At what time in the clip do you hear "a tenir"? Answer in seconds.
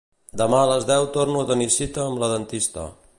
1.45-1.69